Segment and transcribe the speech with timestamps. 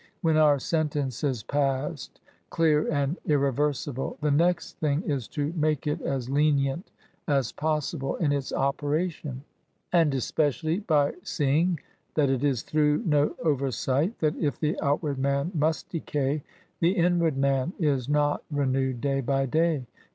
[0.21, 2.09] When our sentence is passed^
[2.49, 6.89] clear and irreversible^ the next thing is to make it as lenient
[7.27, 9.43] as possible in its operation;
[9.93, 11.79] and especially by seeing
[12.15, 16.41] that it is through no oversight that^ if the outward man must decay^
[16.79, 19.85] the inward man is not renewed day by day.